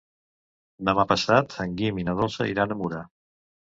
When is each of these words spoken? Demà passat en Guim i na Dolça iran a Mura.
Demà 0.87 1.03
passat 1.11 1.55
en 1.67 1.75
Guim 1.81 1.99
i 1.99 2.07
na 2.09 2.17
Dolça 2.21 2.49
iran 2.55 2.75
a 2.77 2.79
Mura. 2.81 3.05